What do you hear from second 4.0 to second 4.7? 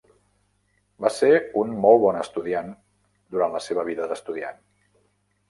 d'estudiant.